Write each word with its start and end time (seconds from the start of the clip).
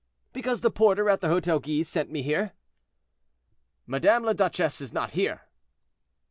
"Because 0.33 0.61
the 0.61 0.71
porter 0.71 1.11
at 1.11 1.21
the 1.21 1.27
Hotel 1.27 1.59
Guise 1.59 1.87
sent 1.87 2.09
me 2.09 2.23
here." 2.23 2.53
"Madame 3.85 4.23
la 4.23 4.33
Duchesse 4.33 4.81
is 4.81 4.91
not 4.91 5.11
here." 5.11 5.41